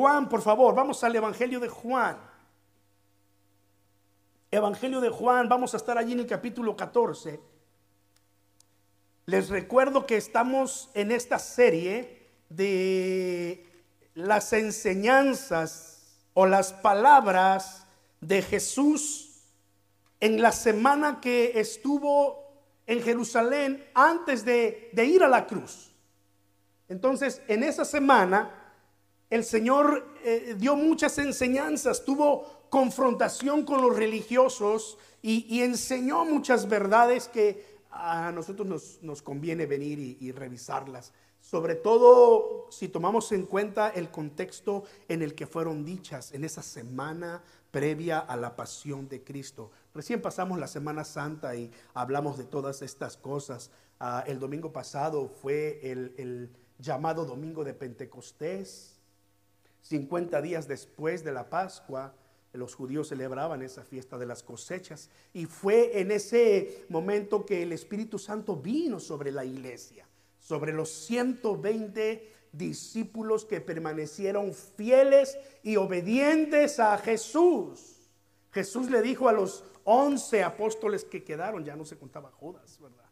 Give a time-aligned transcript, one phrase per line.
[0.00, 2.16] Juan, por favor, vamos al Evangelio de Juan.
[4.50, 7.38] Evangelio de Juan, vamos a estar allí en el capítulo 14.
[9.26, 13.62] Les recuerdo que estamos en esta serie de
[14.14, 17.86] las enseñanzas o las palabras
[18.22, 19.42] de Jesús
[20.20, 22.54] en la semana que estuvo
[22.86, 25.94] en Jerusalén antes de, ir a la cruz.
[26.88, 28.59] Entonces, en esa semana,
[29.30, 37.28] el Señor eh, dio muchas enseñanzas, tuvo confrontación con los religiosos y, enseñó muchas verdades
[37.28, 41.12] que a nosotros nos, conviene venir y, revisarlas.
[41.40, 46.62] Sobre todo si tomamos en cuenta el contexto en el que fueron dichas en esa
[46.62, 49.70] semana previa a la pasión de Cristo.
[49.94, 53.70] Recién pasamos la Semana Santa y hablamos de todas estas cosas.
[53.98, 58.99] Ah, el domingo pasado fue el, el llamado Domingo de Pentecostés.
[59.82, 62.14] 50 días después de la Pascua,
[62.52, 67.72] los judíos celebraban esa fiesta de las cosechas y fue en ese momento que el
[67.72, 70.06] Espíritu Santo vino sobre la iglesia,
[70.40, 78.10] sobre los 120 discípulos que permanecieron fieles y obedientes a Jesús.
[78.50, 83.09] Jesús le dijo a los 11 apóstoles que quedaron, ya no se contaba Judas, ¿verdad?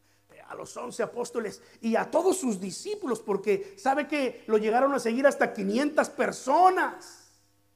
[0.48, 4.98] A los 11 apóstoles y a todos sus discípulos, porque sabe que lo llegaron a
[4.98, 7.28] seguir hasta 500 personas.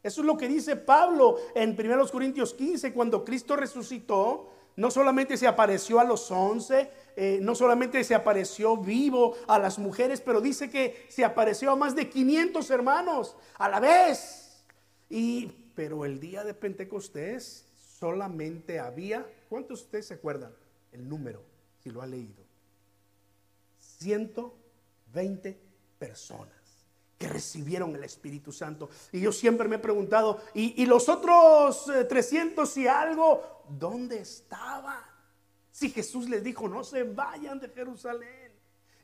[0.02, 5.36] Eso es lo que dice Pablo en 1 Corintios 15, cuando Cristo resucitó, no solamente
[5.36, 10.40] se apareció a los once, eh, no solamente se apareció vivo a las mujeres, pero
[10.40, 14.64] dice que se apareció a más de 500 hermanos a la vez.
[15.10, 17.66] Y, pero el día de Pentecostés
[17.98, 20.52] solamente había, ¿cuántos de ustedes se acuerdan?
[20.90, 21.42] El número,
[21.82, 22.41] si lo ha leído.
[24.02, 25.60] 120
[25.98, 26.62] personas
[27.22, 28.90] que recibieron el Espíritu Santo.
[29.12, 35.04] Y yo siempre me he preguntado, ¿y, los otros 300 eh, y algo, dónde estaban?
[35.70, 38.41] Si Jesús les dijo, no se vayan de Jerusalén.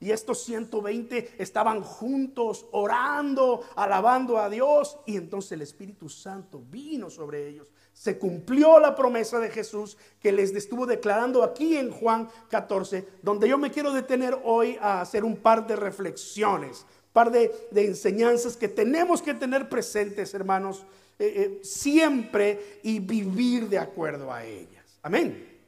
[0.00, 4.98] Y estos 120 estaban juntos, orando, alabando a Dios.
[5.06, 7.72] Y entonces el Espíritu Santo vino sobre ellos.
[7.92, 13.48] Se cumplió la promesa de Jesús que les estuvo declarando aquí en Juan 14, donde
[13.48, 16.86] yo me quiero detener hoy a hacer un par de reflexiones
[17.18, 20.84] par de, enseñanzas que tenemos que tener presentes, hermanos,
[21.18, 25.00] eh, eh, siempre y vivir de acuerdo a ellas.
[25.02, 25.58] Amén.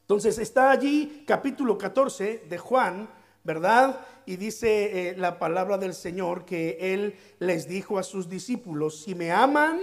[0.00, 3.08] Entonces está allí capítulo 14 de Juan,
[3.44, 4.00] ¿verdad?
[4.26, 9.14] Y dice eh, la palabra del Señor que Él les dijo a sus discípulos, si
[9.14, 9.80] me aman,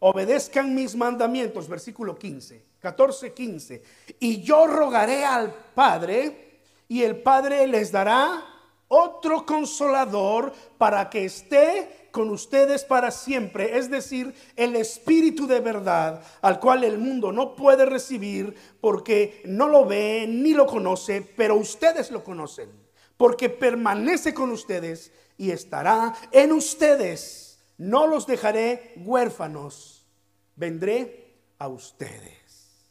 [0.00, 3.82] obedezcan mis mandamientos, versículo 15, 14, 15,
[4.20, 8.44] y yo rogaré al Padre, y el Padre les dará
[8.88, 16.22] otro consolador para que esté con ustedes para siempre, es decir, el Espíritu de verdad,
[16.40, 21.56] al cual el mundo no puede recibir porque no lo ve ni lo conoce, pero
[21.56, 22.70] ustedes lo conocen,
[23.16, 27.60] porque permanece con ustedes y estará en ustedes.
[27.78, 30.06] No los dejaré huérfanos,
[30.54, 32.90] vendré a ustedes.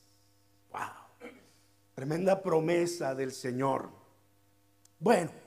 [0.72, 1.30] Wow,
[1.94, 3.90] tremenda promesa del Señor.
[5.00, 5.46] Bueno.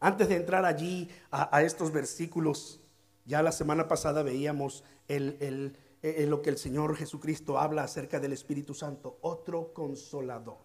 [0.00, 2.80] Antes de entrar allí a, estos versículos,
[3.26, 8.72] ya la semana pasada veíamos el, lo que el Señor Jesucristo habla acerca del Espíritu
[8.72, 10.56] Santo, otro consolador.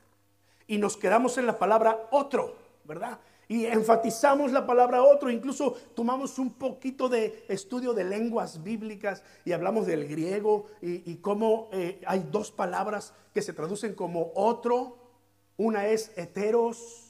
[0.68, 3.20] Y nos quedamos en la palabra otro, ¿verdad?
[3.48, 9.52] Y enfatizamos la palabra otro, incluso tomamos un poquito de estudio de lenguas bíblicas y
[9.52, 14.98] hablamos del griego y, cómo eh, hay dos palabras que se traducen como otro.
[15.58, 17.06] Una es heteros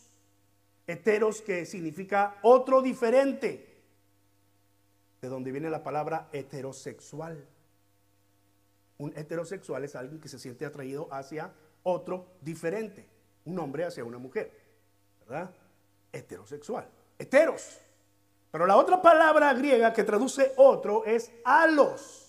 [0.88, 3.84] Heteros que significa otro diferente,
[5.20, 7.48] de donde viene la palabra heterosexual.
[9.00, 13.08] Un heterosexual es alguien que se siente atraído hacia otro diferente,
[13.46, 14.52] un hombre hacia una mujer,
[15.22, 15.52] ¿verdad?
[16.16, 16.88] Heterosexual,
[17.20, 17.78] heteros.
[18.52, 22.26] Pero la otra palabra griega que traduce otro es alos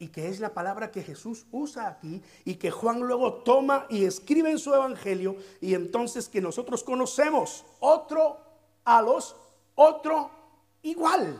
[0.00, 4.04] y que es la palabra que Jesús usa aquí y que Juan luego toma y
[4.04, 8.38] escribe en su evangelio y entonces que nosotros conocemos otro
[8.84, 9.36] a los,
[9.74, 10.30] otro
[10.82, 11.38] igual,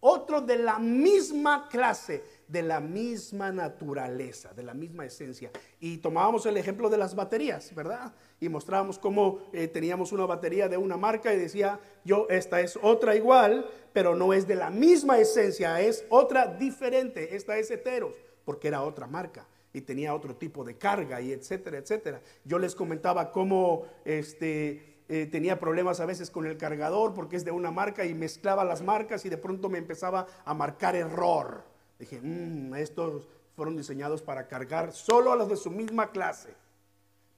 [0.00, 5.50] otro de la misma clase, de la misma naturaleza, de la misma esencia.
[5.80, 8.12] Y tomábamos el ejemplo de las baterías, ¿verdad?
[8.40, 12.78] Y mostrábamos cómo eh, teníamos una batería de una marca y decía, yo, esta es
[12.82, 18.16] otra igual, pero no es de la misma esencia, es otra diferente, esta es heteros,
[18.44, 22.20] porque era otra marca y tenía otro tipo de carga y etcétera, etcétera.
[22.44, 27.46] Yo les comentaba cómo este, eh, tenía problemas a veces con el cargador porque es
[27.46, 31.71] de una marca y mezclaba las marcas y de pronto me empezaba a marcar error.
[32.02, 36.52] Dije, mmm, estos fueron diseñados para cargar solo a los de su misma clase.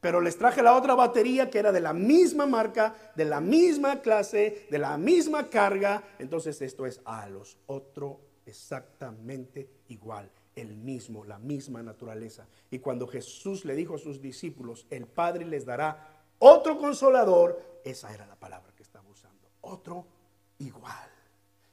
[0.00, 4.00] Pero les traje la otra batería que era de la misma marca, de la misma
[4.00, 6.02] clase, de la misma carga.
[6.18, 12.46] Entonces esto es a los otro exactamente igual, el mismo, la misma naturaleza.
[12.70, 18.14] Y cuando Jesús le dijo a sus discípulos, el Padre les dará otro consolador, esa
[18.14, 20.06] era la palabra que estaba usando, otro
[20.56, 21.13] igual.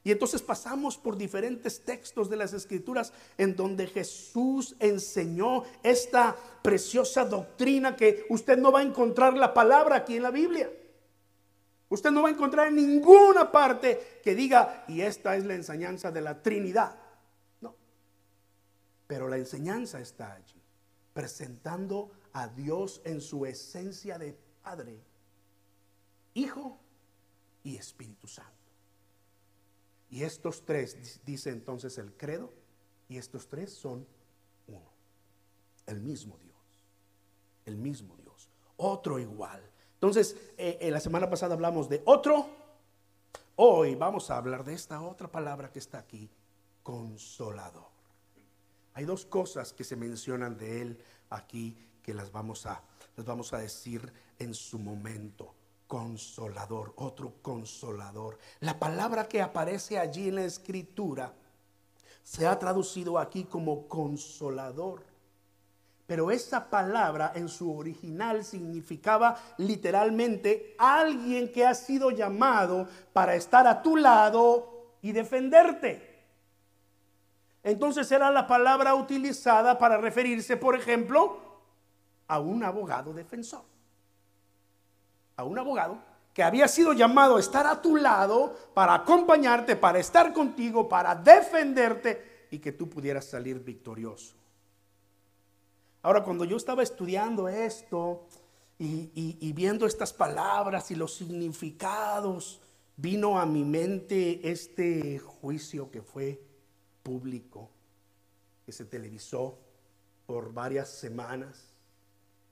[0.03, 7.23] Y entonces pasamos por diferentes textos de las escrituras en donde Jesús enseñó esta preciosa
[7.23, 10.71] doctrina que usted no va a encontrar la palabra aquí en la Biblia.
[11.89, 16.09] Usted no va a encontrar en ninguna parte que diga, y esta es la enseñanza
[16.09, 16.95] de la Trinidad.
[17.59, 17.75] No.
[19.05, 20.61] Pero la enseñanza está allí,
[21.13, 25.03] presentando a Dios en su esencia de Padre,
[26.33, 26.79] Hijo
[27.63, 28.60] y Espíritu Santo.
[30.11, 32.51] Y estos tres, dice entonces el credo,
[33.07, 34.05] y estos tres son
[34.67, 34.91] uno.
[35.87, 36.85] El mismo Dios.
[37.65, 38.49] El mismo Dios.
[38.75, 39.61] Otro igual.
[39.93, 42.45] Entonces, en eh, eh, la semana pasada hablamos de otro.
[43.55, 46.29] Hoy vamos a hablar de esta otra palabra que está aquí,
[46.83, 47.91] consolador.
[48.93, 52.83] Hay dos cosas que se mencionan de él aquí que las vamos a,
[53.15, 55.53] las vamos a decir en su momento
[55.91, 58.37] consolador, otro consolador.
[58.61, 61.33] La palabra que aparece allí en la escritura
[62.23, 65.03] se ha traducido aquí como consolador.
[66.07, 73.67] Pero esa palabra en su original significaba literalmente alguien que ha sido llamado para estar
[73.67, 76.23] a tu lado y defenderte.
[77.63, 81.37] Entonces era la palabra utilizada para referirse, por ejemplo,
[82.29, 83.70] a un abogado defensor
[85.35, 85.97] a un abogado
[86.33, 91.15] que había sido llamado a estar a tu lado para acompañarte, para estar contigo, para
[91.15, 94.35] defenderte y que tú pudieras salir victorioso.
[96.03, 98.27] Ahora, cuando yo estaba estudiando esto
[98.79, 102.61] y, viendo estas palabras y los significados,
[102.97, 106.41] vino a mi mente este juicio que fue
[107.03, 107.69] público,
[108.65, 109.59] que se televisó
[110.25, 111.70] por varias semanas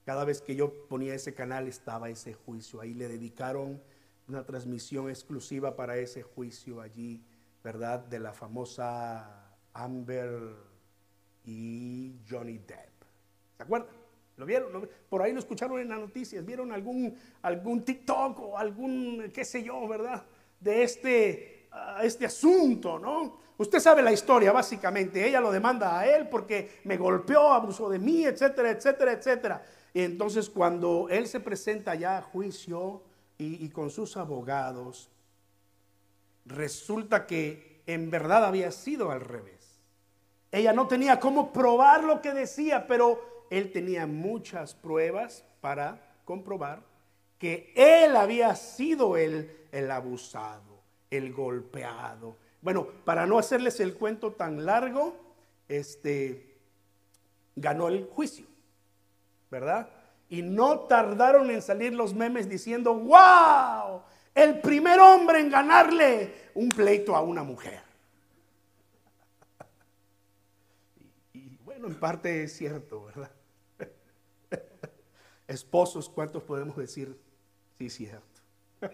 [0.09, 2.81] cada vez que yo ponía ese canal estaba ese juicio.
[2.81, 3.79] Ahí le dedicaron
[4.27, 7.23] una transmisión exclusiva para ese juicio allí,
[7.63, 7.99] ¿verdad?
[7.99, 10.31] De la famosa Amber
[11.45, 13.03] y Johnny Depp.
[13.55, 13.87] ¿Se acuerdan?
[14.37, 14.89] ¿Lo vieron?
[15.07, 16.43] Por ahí lo escucharon en las noticias.
[16.43, 20.25] ¿Vieron algún, algún TikTok o algún, qué sé yo, ¿verdad?
[20.59, 23.37] De este, ah, este asunto, ¿no?
[23.59, 25.23] Usted sabe la historia, básicamente.
[25.23, 29.63] Ella lo demanda a él porque me golpeó, abusó de mí, etcétera, etcétera, etcétera.
[29.93, 33.01] Y entonces cuando él se presenta ya a juicio
[33.37, 35.09] y, con sus abogados,
[36.45, 39.79] resulta que en verdad había sido al revés.
[40.51, 46.83] Ella no tenía cómo probar lo que decía, pero él tenía muchas pruebas para comprobar
[47.37, 52.35] que él había sido el, el abusado, el golpeado.
[52.61, 55.15] Bueno, para no hacerles el cuento tan largo,
[55.69, 56.57] este
[57.55, 58.48] ganó el juicio.
[59.49, 59.89] ¿Verdad?
[60.29, 64.03] Y no tardaron en salir los memes diciendo, wow,
[64.35, 67.81] el primer hombre en ganarle un pleito a una mujer.
[71.33, 73.31] Y, bueno, en parte es cierto, ¿verdad?
[75.47, 77.19] Esposos, ¿cuántos podemos decir?
[77.77, 78.41] Sí, cierto.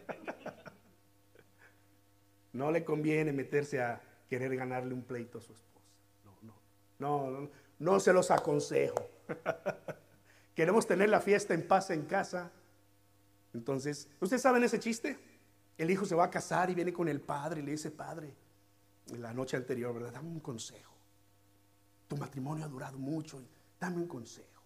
[2.53, 5.85] No le conviene meterse a querer ganarle un pleito a su esposa.
[6.23, 9.09] No, no, no, no, no se los aconsejo.
[10.55, 12.49] Queremos tener la fiesta en paz en casa.
[13.53, 15.19] Entonces, ¿ustedes saben ese chiste?
[15.77, 18.33] El hijo se va a casar y viene con el padre y le dice, padre,
[19.17, 20.13] la noche anterior, ¿verdad?
[20.13, 20.93] Dame un consejo.
[22.07, 23.41] Tu matrimonio ha durado mucho,
[23.79, 24.63] dame un consejo.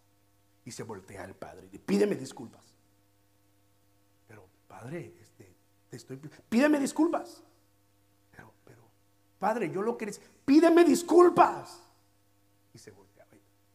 [0.63, 2.63] Y se voltea al padre y dice, pídeme disculpas.
[4.27, 5.55] Pero, padre, este,
[5.89, 6.17] te estoy,
[6.47, 7.41] pídeme disculpas.
[8.29, 8.83] Pero, pero,
[9.39, 10.13] padre, yo lo que
[10.45, 11.81] pídeme disculpas.
[12.75, 13.25] Y se voltea,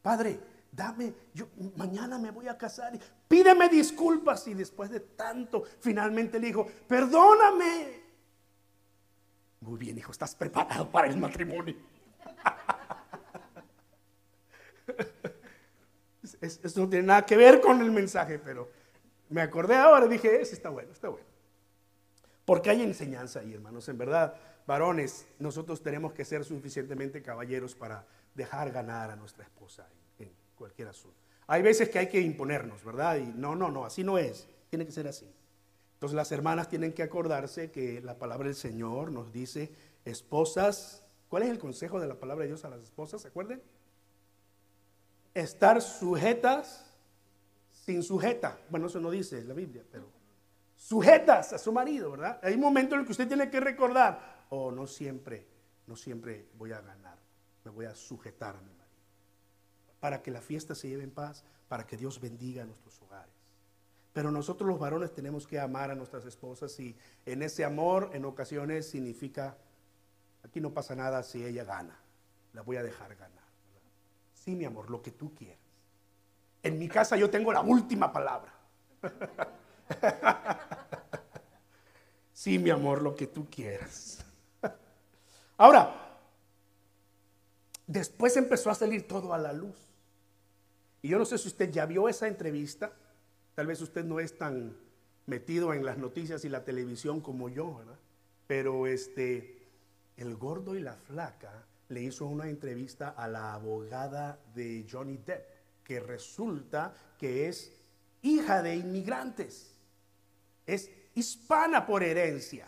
[0.01, 4.47] padre, dame, yo mañana me voy a casar, pídeme disculpas.
[4.49, 8.03] Y después de tanto, finalmente le dijo, perdóname.
[9.61, 11.77] Muy bien, hijo, estás preparado para el matrimonio.
[16.41, 18.71] Eso no tiene nada que ver con el mensaje, pero
[19.31, 21.27] me acordé ahora, dije, ese está bueno, está bueno.
[22.45, 23.89] Porque hay enseñanza ahí, hermanos.
[23.89, 24.35] En verdad,
[24.67, 29.89] varones, nosotros tenemos que ser suficientemente caballeros para dejar ganar a nuestra esposa
[30.55, 31.19] cualquier asunto.
[31.47, 33.17] Hay veces que hay que imponernos, ¿verdad?
[33.17, 34.49] Y no, no, no, así no es.
[34.71, 35.31] Tiene que ser así.
[35.95, 39.73] Entonces las hermanas tienen que acordarse que la palabra del Señor nos dice,
[40.05, 43.23] esposas, ¿cuál es el consejo de la palabra de Dios a las esposas?
[43.23, 43.63] ¿Se acuerdan?
[45.33, 46.95] Estar sujetas
[47.73, 48.59] sin sujeta.
[48.71, 50.09] Bueno, eso no dice la Biblia, pero
[50.77, 52.39] sujetas a su marido, ¿verdad?
[52.43, 55.47] Hay un momento en el que usted tiene que recordar, oh, no siempre,
[55.87, 57.19] no siempre voy a ganar,
[57.65, 58.84] me voy a sujetar a mi marido.
[60.05, 63.33] Para que la fiesta se lleve en paz, para que Dios bendiga nuestros hogares.
[64.13, 66.95] Pero nosotros los varones tenemos que amar a nuestras esposas y
[67.25, 69.57] en ese amor en ocasiones significa,
[70.43, 71.97] aquí no pasa nada si ella gana,
[72.53, 73.45] la voy a dejar ganar.
[74.35, 75.57] Sí, mi amor, lo que tú quieras.
[76.63, 78.53] En mi casa yo tengo la última palabra.
[82.35, 84.19] Sí, mi amor, lo que tú quieras.
[85.57, 86.19] Ahora,
[87.87, 89.94] después empezó a salir todo a la luz.
[91.05, 92.91] Y yo no sé si usted ya vio esa entrevista.
[93.55, 94.75] Tal vez usted no es tan
[95.27, 97.99] metido en las noticias y la televisión como yo, ¿verdad?
[98.47, 99.69] Pero este,
[100.17, 105.47] el gordo y la flaca le hizo una entrevista a la abogada de Johnny Depp,
[105.85, 107.71] que resulta que es
[108.23, 109.77] hija de inmigrantes.
[110.65, 112.67] Es hispana por herencia.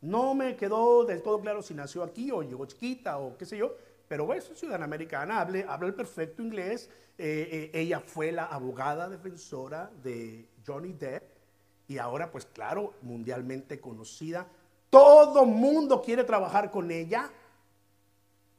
[0.00, 3.58] No me quedó del todo claro si nació aquí o llegó chiquita o qué sé
[3.58, 3.76] yo,
[4.10, 6.90] pero es ciudadana americana, habla, habla el perfecto inglés.
[7.16, 11.22] Eh, eh, ella fue la abogada defensora de Johnny Depp
[11.86, 14.48] y ahora, pues claro, mundialmente conocida.
[14.90, 17.30] Todo mundo quiere trabajar con ella,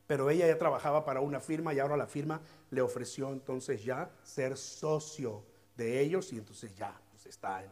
[0.07, 2.39] pero ella ya trabajaba para una firma y ahora la firma
[2.69, 5.43] le ofreció entonces ya ser socio
[5.75, 7.71] de ellos y entonces ya pues, está en,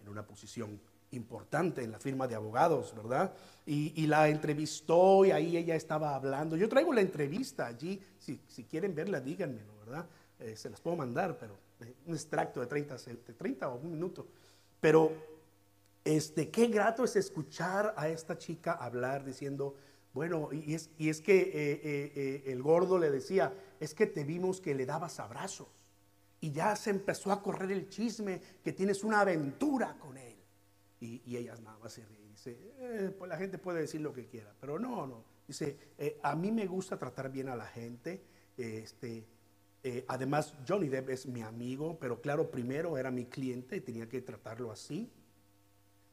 [0.00, 0.80] en una posición
[1.12, 3.32] importante en la firma de abogados, ¿verdad?
[3.66, 6.56] Y, la entrevistó y ahí ella estaba hablando.
[6.56, 10.06] Yo traigo la entrevista allí, si, quieren verla, díganmelo, ¿verdad?
[10.38, 13.92] Eh, se las puedo mandar, pero eh, un extracto de 30, de 30 o un
[13.92, 14.26] minuto.
[14.80, 15.12] Pero
[16.04, 19.76] este, qué grato es escuchar a esta chica hablar diciendo,
[20.12, 24.60] bueno, y es, y es que eh, el gordo le decía, es que te vimos
[24.60, 25.68] que le dabas abrazos.
[26.40, 30.29] Y ya se empezó a correr el chisme que tienes una aventura con él.
[31.00, 32.28] Y, y ella nada más se ríe.
[32.28, 35.24] Dice, eh, pues la gente puede decir lo que quiera, pero no, no.
[35.46, 38.22] Dice, eh, a mí me gusta tratar bien a la gente.
[38.56, 39.26] Este,
[39.82, 44.08] eh, además, Johnny Depp es mi amigo, pero claro, primero era mi cliente y tenía
[44.08, 45.10] que tratarlo así.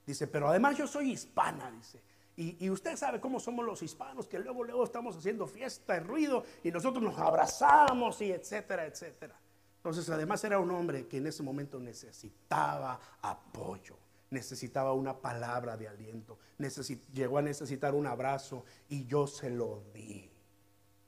[0.06, 2.02] Dice, pero además yo soy hispana, dice.
[2.38, 6.00] Y, y, usted sabe cómo somos los hispanos, que luego, luego estamos haciendo fiesta y
[6.02, 9.40] ruido y nosotros nos abrazamos y etcétera, etcétera.
[9.78, 13.98] Entonces, además era un hombre que en ese momento necesitaba apoyo,
[14.30, 16.38] necesitaba una palabra de aliento,
[17.14, 20.30] llegó a necesitar un abrazo y yo se lo di.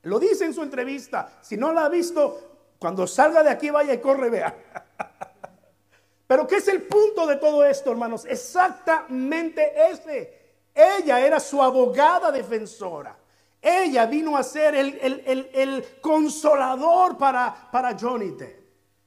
[0.04, 1.40] Lo dice en su entrevista.
[1.42, 4.56] Si no la ha visto, cuando salga de aquí vaya y corre, vea.
[6.28, 8.26] Pero ¿qué es el punto de todo esto, hermanos?
[8.26, 10.40] Exactamente ese.
[10.74, 13.18] Ella era su abogada defensora.
[13.62, 18.59] Ella vino a ser el, consolador para, para Johnny Depp.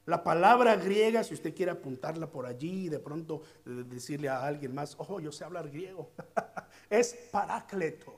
[0.06, 4.44] La palabra griega, si usted quiere apuntarla por allí y de pronto eh, decirle a
[4.44, 6.10] alguien más, oh, yo sé hablar griego,
[6.90, 8.14] es parácletos.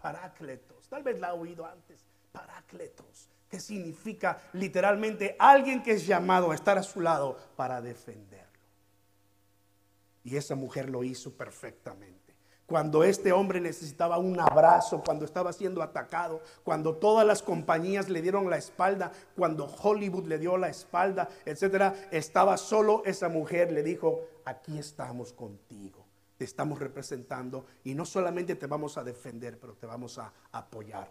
[0.00, 0.88] Parácletos.
[0.88, 2.06] Tal vez la ha oído antes.
[2.32, 3.28] Parácletos.
[3.50, 8.46] Que significa literalmente alguien que es llamado a estar a su lado para defenderlo.
[10.24, 12.25] Y esa mujer lo hizo perfectamente
[12.66, 18.20] cuando este hombre necesitaba un abrazo, cuando estaba siendo atacado, cuando todas las compañías le
[18.20, 23.84] dieron la espalda, cuando Hollywood le dio la espalda, etcétera, estaba solo esa mujer, le
[23.84, 26.04] dijo, aquí estamos contigo,
[26.36, 31.08] te estamos representando y no solamente te vamos a defender, pero te vamos a apoyar.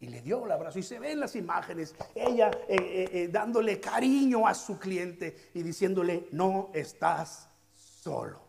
[0.00, 3.78] Y le dio el abrazo y se ven las imágenes, ella eh, eh, eh, dándole
[3.78, 8.40] cariño a su cliente y diciéndole, no estás solo.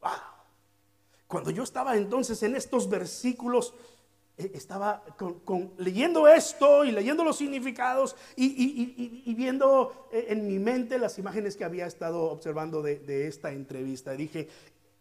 [0.00, 0.35] ¡Wow!
[1.26, 3.74] Cuando yo estaba entonces en estos versículos,
[4.38, 5.02] eh, estaba
[5.78, 11.64] leyendo esto y leyendo los significados y, viendo eh, en mi mente las imágenes que
[11.64, 14.12] había estado observando de, esta entrevista.
[14.12, 14.48] dije,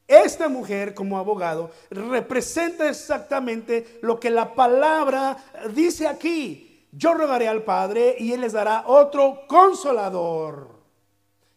[0.08, 5.38] esta mujer como abogado representa exactamente lo que la palabra
[5.74, 6.88] dice aquí.
[6.92, 10.76] Yo rogaré al Padre y Él les dará otro consolador.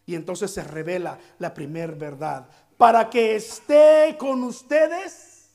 [0.05, 5.50] Y entonces se revela la primer verdad para que esté con ustedes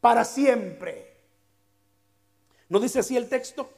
[0.00, 1.06] para siempre.
[2.68, 3.70] ¿No dice así el texto?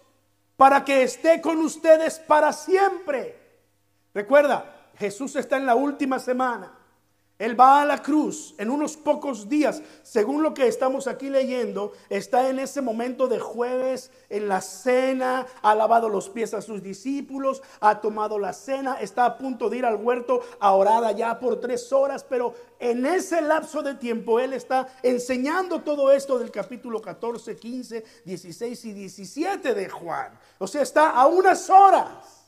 [0.56, 3.36] Para que esté con ustedes para siempre.
[4.14, 6.78] Recuerda, Jesús está en la última semana.
[7.42, 9.82] Él va a la cruz en unos pocos días.
[10.04, 15.48] Según lo que estamos aquí leyendo, está en ese momento de jueves en la cena,
[15.60, 19.78] ha lavado los pies a sus discípulos, ha tomado la cena, está a punto de
[19.78, 24.38] ir al huerto a orar allá por tres horas, pero en ese lapso de tiempo
[24.38, 30.38] Él está enseñando todo esto del capítulo 14, 15, 16 y 17 de Juan.
[30.58, 32.38] O sea, está a unas horas.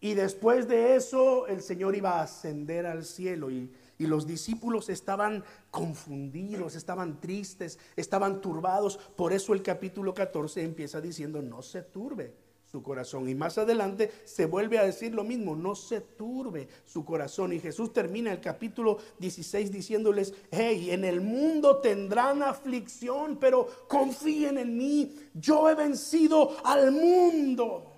[0.00, 4.88] Y después de eso el Señor iba a ascender al cielo y y los discípulos
[4.88, 8.96] estaban confundidos, estaban tristes, estaban turbados.
[9.16, 12.34] Por eso el capítulo 14 empieza diciendo, no se turbe
[12.72, 13.28] su corazón.
[13.28, 17.52] Y más adelante se vuelve a decir lo mismo, no se turbe su corazón.
[17.52, 24.56] Y Jesús termina el capítulo 16 diciéndoles, hey, en el mundo tendrán aflicción, pero confíen
[24.56, 27.91] en mí, yo he vencido al mundo.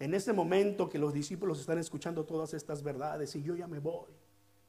[0.00, 3.80] En ese momento que los discípulos están escuchando todas estas verdades y yo ya me
[3.80, 4.10] voy,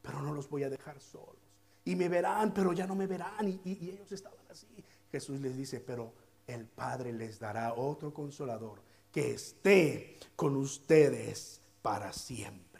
[0.01, 1.37] pero no los voy a dejar solos.
[1.85, 3.47] Y me verán, pero ya no me verán.
[3.47, 4.67] Y, ellos estaban así.
[5.09, 6.13] Jesús les dice, pero
[6.47, 12.70] el Padre les dará otro consolador que esté con ustedes para siempre.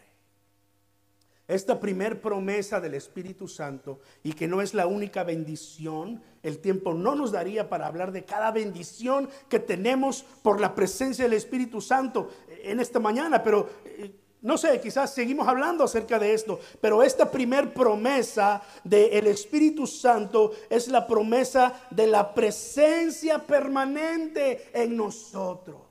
[1.51, 6.93] Esta primer promesa del Espíritu Santo y que no es la única bendición, el tiempo
[6.93, 11.81] no nos daría para hablar de cada bendición que tenemos por la presencia del Espíritu
[11.81, 12.29] Santo
[12.63, 17.29] en esta mañana, pero eh, no sé, quizás seguimos hablando acerca de esto, pero esta
[17.29, 25.90] primer promesa del Espíritu Santo es la promesa de la presencia permanente en nosotros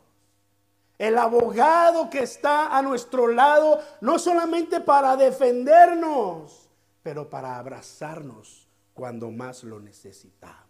[1.01, 6.69] el abogado que está a nuestro lado, no solamente para defendernos,
[7.03, 10.69] pero para abrazarnos cuando más lo necesitamos.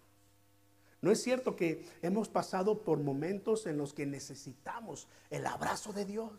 [1.02, 6.04] ¿No es cierto que hemos pasado por momentos en los que necesitamos el abrazo de
[6.04, 6.30] Dios?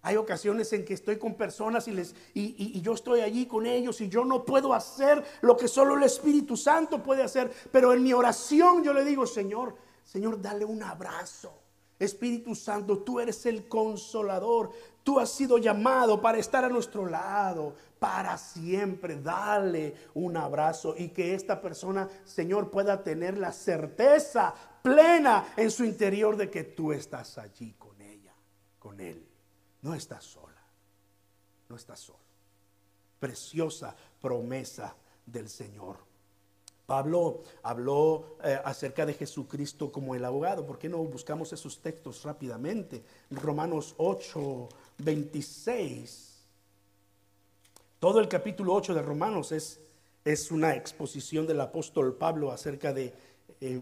[0.00, 3.66] Hay ocasiones en que estoy con personas y, les, y, y, yo estoy allí con
[3.66, 7.92] ellos y yo no puedo hacer lo que solo el Espíritu Santo puede hacer, pero
[7.92, 11.61] en mi oración yo le digo, Señor, Señor, dale un abrazo.
[12.02, 14.70] Espíritu Santo, tú eres el consolador.
[15.02, 19.20] Tú has sido llamado para estar a nuestro lado para siempre.
[19.20, 25.84] Dale un abrazo y que esta persona, Señor, pueda tener la certeza plena en su
[25.84, 28.34] interior de que tú estás allí con ella,
[28.78, 29.26] con él.
[29.82, 30.62] No estás sola,
[31.68, 32.20] no estás solo.
[33.18, 36.11] Preciosa promesa del Señor.
[36.86, 40.66] Pablo habló eh, acerca de Jesucristo como el abogado.
[40.66, 43.02] ¿Por qué no buscamos esos textos rápidamente?
[43.30, 44.68] Romanos 8,
[44.98, 46.44] 26.
[47.98, 49.80] Todo el capítulo 8 de Romanos es,
[50.24, 53.14] es una exposición del apóstol Pablo acerca de
[53.60, 53.80] eh,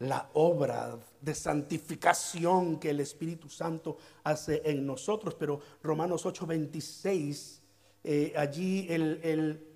[0.00, 5.34] la obra de santificación que el Espíritu Santo hace en nosotros.
[5.36, 7.62] Pero Romanos 8, 26,
[8.04, 9.71] eh, allí el el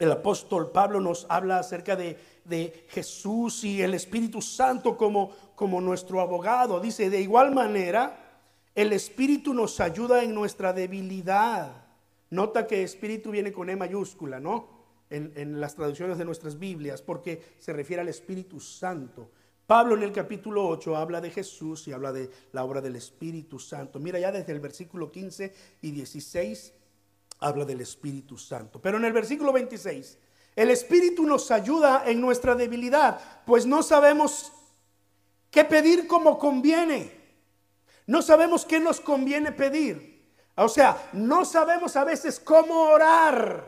[0.00, 2.16] apóstol Pablo nos habla acerca de,
[2.88, 6.80] Jesús y el Espíritu Santo como, como nuestro abogado.
[6.80, 8.40] Dice, de igual manera,
[8.74, 11.84] el Espíritu nos ayuda en nuestra debilidad.
[12.30, 14.82] Nota que Espíritu viene con E mayúscula, ¿no?
[15.08, 19.30] En, en, las traducciones de nuestras Biblias, porque se refiere al Espíritu Santo.
[19.66, 23.58] Pablo en el capítulo 8 habla de Jesús y habla de la obra del Espíritu
[23.58, 24.00] Santo.
[24.00, 26.72] Mira ya desde el versículo 15 y 16
[27.42, 28.80] habla del Espíritu Santo.
[28.80, 30.18] Pero en el versículo 26,
[30.56, 34.52] el Espíritu nos ayuda en nuestra debilidad, pues no sabemos
[35.50, 37.20] qué pedir como conviene.
[38.06, 40.12] No sabemos qué nos conviene pedir.
[40.56, 43.64] O sea, no sabemos a veces cómo orar.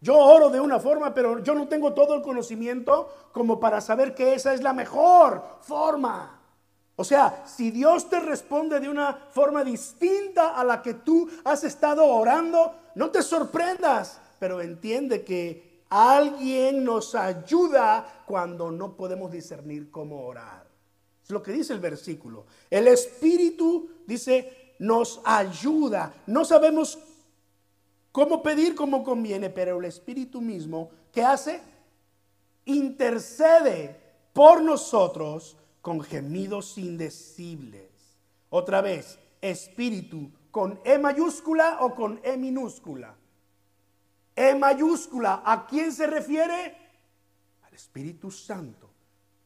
[0.00, 4.14] Yo oro de una forma, pero yo no tengo todo el conocimiento como para saber
[4.14, 6.40] que esa es la mejor forma.
[6.96, 11.62] O sea, si Dios te responde de una forma distinta a la que tú has
[11.64, 19.90] estado orando, no te sorprendas, pero entiende que alguien nos ayuda cuando no podemos discernir
[19.90, 20.66] cómo orar.
[21.22, 22.46] Es lo que dice el versículo.
[22.70, 26.14] El Espíritu dice, nos ayuda.
[26.26, 26.98] No sabemos
[28.10, 31.60] cómo pedir como conviene, pero el Espíritu mismo, ¿qué hace?
[32.64, 34.00] Intercede
[34.32, 37.90] por nosotros con gemidos indecibles.
[38.50, 43.16] Otra vez, Espíritu ¿Con E mayúscula o con E minúscula?
[44.36, 46.76] E mayúscula, ¿a quién se refiere?
[47.62, 48.90] Al Espíritu Santo,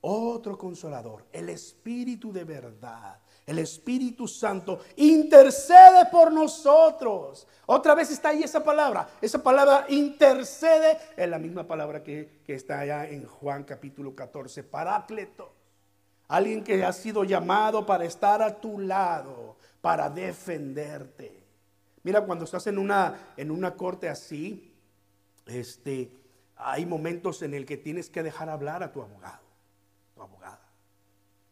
[0.00, 3.20] otro consolador, el Espíritu de verdad.
[3.46, 7.46] El Espíritu Santo intercede por nosotros.
[7.66, 9.08] Otra vez está ahí esa palabra.
[9.20, 14.64] Esa palabra intercede es la misma palabra que, que está allá en Juan capítulo 14,
[14.64, 15.52] parácleto.
[16.28, 19.55] Alguien que ha sido llamado para estar a tu lado,
[19.86, 21.44] para defenderte.
[22.02, 24.74] Mira, cuando estás en una, en una corte así,
[25.46, 26.10] este,
[26.56, 29.44] hay momentos en el que tienes que dejar hablar a tu abogado,
[30.12, 30.68] tu abogada.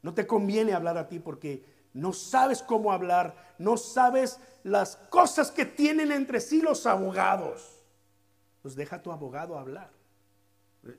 [0.02, 5.52] No te conviene hablar a ti porque no sabes cómo hablar, no sabes las cosas
[5.52, 7.84] que tienen entre sí los abogados.
[8.62, 9.92] Pues deja a tu abogado hablar.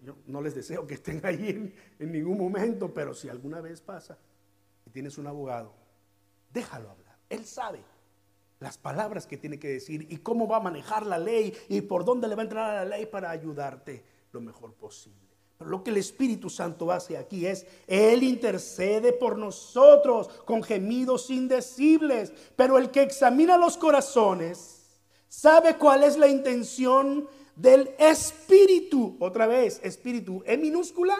[0.03, 3.81] Yo no les deseo que estén ahí en, en ningún momento, pero si alguna vez
[3.81, 4.17] pasa
[4.85, 5.73] y tienes un abogado,
[6.53, 7.04] déjalo hablar.
[7.35, 7.79] Él sabe
[8.59, 12.05] las palabras que tiene que decir y cómo va a manejar la ley y por
[12.05, 15.19] dónde le va a entrar a la ley para ayudarte lo mejor posible.
[15.57, 21.29] Pero lo que el Espíritu Santo hace aquí es, Él intercede por nosotros con gemidos
[21.29, 29.15] indecibles, pero el que examina los corazones sabe cuál es la intención del Espíritu.
[29.19, 31.15] Otra vez, Espíritu en minúscula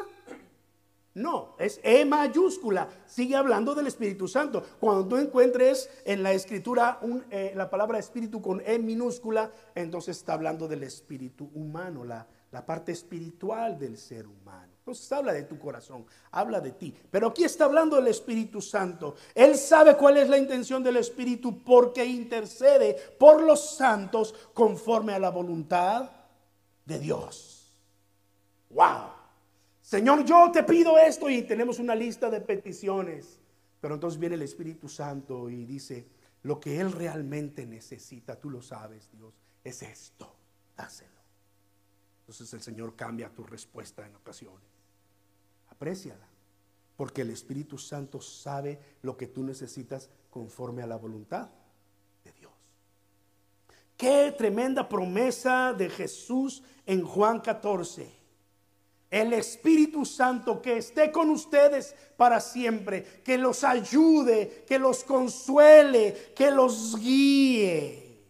[1.15, 2.89] no, es E mayúscula.
[3.08, 4.62] Sigue hablando del Espíritu Santo.
[4.82, 6.99] Cuando tú encuentres en la escritura
[7.32, 12.28] eh, la palabra espíritu con E minúscula, entonces está hablando del espíritu humano, la,
[12.65, 14.73] parte espiritual del ser humano.
[14.80, 16.93] Entonces habla de tu corazón, habla de ti.
[17.10, 19.15] Pero aquí está hablando del Espíritu Santo.
[19.34, 25.19] Él sabe cuál es la intención del Espíritu porque intercede por los santos conforme a
[25.19, 26.12] la voluntad
[26.86, 27.75] de Dios.
[28.69, 29.14] ¡Wow!
[29.85, 33.39] Señor, yo te pido esto y tenemos una lista de peticiones.
[33.79, 36.07] Pero entonces viene el Espíritu Santo y dice,
[36.41, 40.35] lo que Él realmente necesita, tú lo sabes, Dios, es esto,
[40.75, 41.21] dáselo.
[42.21, 44.67] Entonces el Señor cambia tu respuesta en ocasiones.
[45.69, 46.27] Apréciala,
[46.97, 51.51] porque el Espíritu Santo sabe lo que tú necesitas conforme a la voluntad
[52.23, 52.53] de Dios.
[53.95, 58.24] Qué tremenda promesa de Jesús en Juan 14
[59.15, 66.34] el Espíritu Santo que esté con ustedes para siempre, que los ayude, que los consuele,
[66.36, 68.25] que los guíe.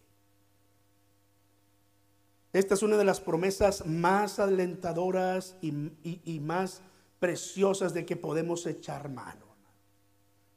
[2.54, 6.84] Esta es una de las promesas más alentadoras y, más
[7.18, 9.48] preciosas de que podemos echar mano.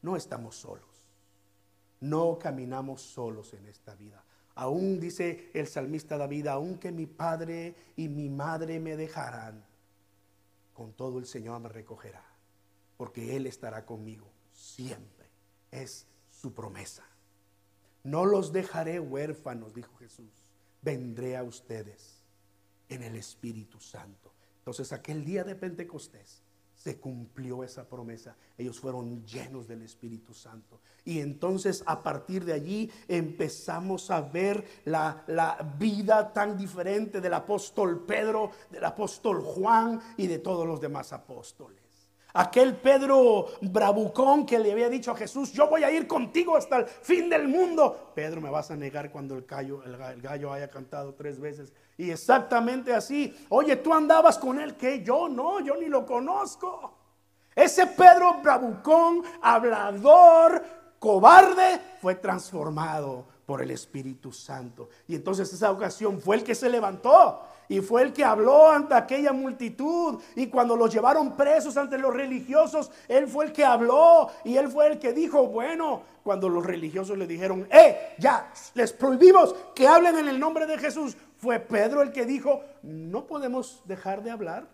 [0.03, 1.11] No estamos solos,
[2.01, 4.23] no caminamos solos en esta vida.
[4.57, 9.65] Aún dice el salmista David, aunque mi padre y mi madre me dejaran,
[10.79, 12.25] con todo el Señor me recogerá,
[12.97, 15.29] porque Él estará conmigo siempre.
[15.73, 17.05] Es su promesa.
[18.05, 20.53] No los dejaré huérfanos, dijo Jesús.
[20.81, 22.23] Vendré a ustedes
[22.89, 24.33] en el Espíritu Santo.
[24.59, 26.45] Entonces aquel día de Pentecostés
[26.79, 28.37] se cumplió esa promesa.
[28.57, 30.81] Ellos fueron llenos del Espíritu Santo.
[31.05, 37.35] Y entonces a partir de allí empezamos a ver la, la, vida tan diferente del
[37.35, 41.88] apóstol Pedro, del apóstol Juan y de todos los demás apóstoles.
[42.35, 46.79] Aquel Pedro bravucón que le había dicho a Jesús, yo voy a ir contigo hasta
[46.79, 48.13] el fin del mundo.
[48.15, 51.73] Pedro, me vas a negar cuando el gallo, haya cantado tres veces.
[51.97, 56.95] Y exactamente así, oye, tú andabas con él, que yo no, yo ni lo conozco.
[57.55, 60.63] Ese Pedro bravucón, hablador,
[60.99, 64.91] cobarde, fue transformado por el Espíritu Santo.
[65.09, 68.95] Y entonces esa ocasión fue el que se levantó y fue el que habló ante
[68.95, 70.21] aquella multitud.
[70.35, 74.69] Y cuando los llevaron presos ante los religiosos, él fue el que habló y él
[74.69, 79.87] fue el que dijo, bueno, cuando los religiosos le dijeron, eh, ya, les prohibimos que
[79.87, 84.31] hablen en el nombre de Jesús, fue Pedro el que dijo, no podemos dejar de
[84.31, 84.67] hablar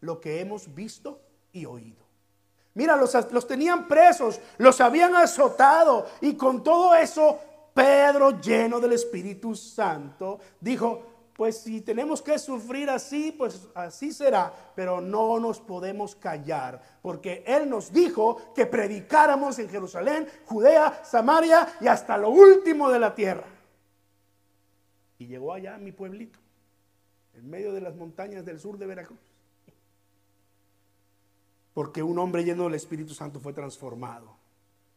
[0.00, 1.20] lo que hemos visto
[1.52, 2.04] y oído.
[2.74, 7.38] Mira, los, los tenían presos, los habían azotado y con todo eso,
[7.72, 14.72] Pedro, lleno del Espíritu Santo, dijo, pues si tenemos que sufrir así, pues así será,
[14.74, 21.76] pero no nos podemos callar, porque Él nos dijo que predicáramos en Jerusalén, Judea, Samaria
[21.82, 23.44] y hasta lo último de la tierra.
[25.18, 26.38] Y llegó allá a mi pueblito,
[27.34, 29.20] en medio de las montañas del sur de Veracruz,
[31.74, 34.38] porque un hombre lleno del Espíritu Santo fue transformado,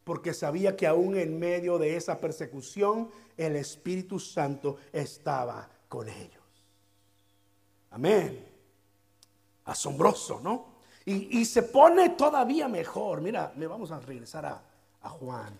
[0.05, 6.43] porque sabía que aún en medio de esa persecución, el Espíritu Santo estaba con ellos.
[7.91, 8.47] Amén.
[9.65, 10.79] Asombroso, ¿no?
[11.05, 13.19] Y, se pone todavía mejor.
[13.19, 15.57] Mira, le vamos a regresar a, Juan.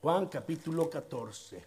[0.00, 1.62] Juan capítulo 14.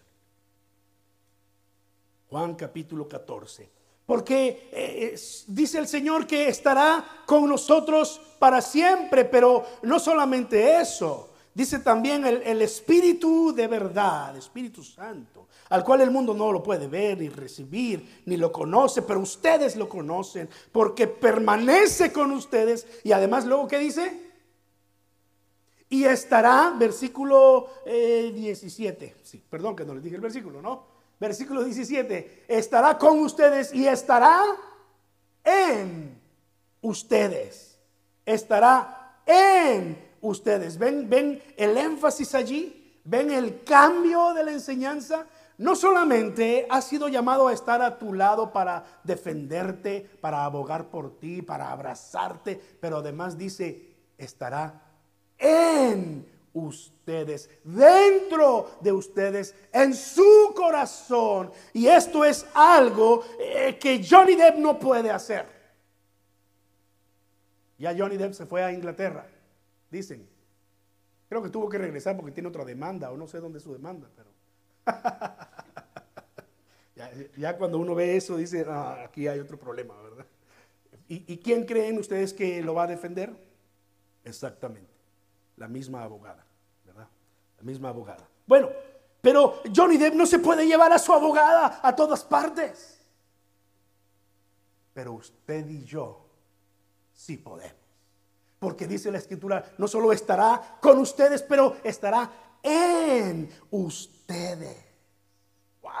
[2.28, 3.70] Juan capítulo 14.
[4.04, 5.16] Porque eh,
[5.46, 11.35] dice el Señor que estará con nosotros para siempre, pero no solamente eso.
[11.56, 16.86] Dice también el, Espíritu de verdad, Espíritu Santo, al cual el mundo no lo puede
[16.86, 22.86] ver ni recibir, ni lo conoce, pero ustedes lo conocen, porque permanece con ustedes.
[23.04, 24.34] Y además luego, ¿qué dice?
[25.88, 30.84] Y estará, versículo 17, eh, sí, perdón que no les dije el versículo, ¿no?
[31.18, 34.42] Versículo 17, estará con ustedes y estará
[35.42, 36.20] en
[36.82, 37.78] ustedes.
[38.26, 40.78] Estará en ustedes.
[40.78, 43.00] ¿Ven, ven el énfasis allí?
[43.04, 45.26] ¿Ven el cambio de la enseñanza?
[45.58, 51.18] No solamente has sido llamado a estar a tu lado para defenderte, para abogar por
[51.18, 54.82] ti, para abrazarte, pero además dice, estará
[55.38, 61.50] en ustedes, dentro de ustedes, en su corazón.
[61.72, 65.46] Y esto es algo eh, que Johnny Depp no puede hacer.
[67.78, 69.26] Ya Johnny Depp se fue a Inglaterra,
[69.90, 70.28] dicen.
[71.28, 73.72] Creo que tuvo que regresar porque tiene otra demanda, o no sé dónde es su
[73.72, 74.30] demanda, pero
[77.36, 80.26] ya, cuando uno ve eso dice, ah, aquí hay otro problema, ¿verdad?
[81.08, 83.34] ¿Y, ¿Y quién creen ustedes que lo va a defender?
[84.24, 84.92] Exactamente,
[85.56, 86.46] la misma abogada,
[86.84, 87.08] ¿verdad?
[87.58, 88.28] La misma abogada.
[88.46, 88.70] Bueno,
[89.20, 93.00] pero Johnny Depp no se puede llevar a su abogada a todas partes.
[94.94, 96.24] Pero usted y yo
[97.12, 97.85] sí podemos.
[98.58, 102.30] Porque dice la escritura, no solo estará con ustedes, pero estará
[102.62, 104.84] en ustedes.
[105.82, 105.92] Wow.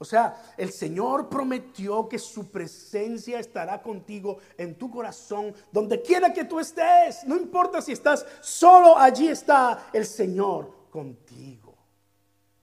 [0.00, 6.32] O sea, el Señor prometió que su presencia estará contigo en tu corazón, donde quiera
[6.32, 7.24] que tú estés.
[7.24, 11.67] No importa si estás solo, allí está el Señor contigo.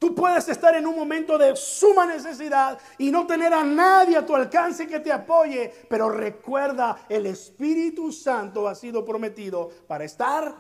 [0.05, 4.23] Tú puedes estar en un momento de suma necesidad y no tener a nadie a
[4.23, 10.55] tu alcance que te apoye, pero recuerda, el Espíritu Santo ha sido prometido para estar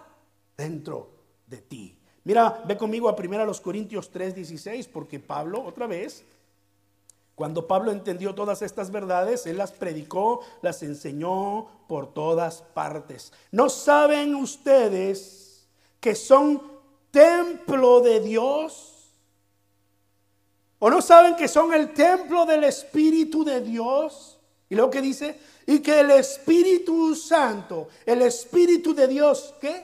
[0.57, 1.11] dentro
[1.45, 1.95] de ti.
[2.23, 6.25] Mira, ve conmigo a 1 Corintios 3:16, porque Pablo, otra vez,
[7.35, 13.31] cuando Pablo entendió todas estas verdades, él las predicó, las enseñó por todas partes.
[13.51, 15.67] ¿No saben ustedes
[15.99, 16.63] que son
[17.11, 18.93] templo de Dios?
[20.85, 24.37] ¿O no saben que son el templo del Espíritu de Dios?
[24.69, 29.83] Y luego que dice, y que el Espíritu Santo, el Espíritu de Dios, ¿qué?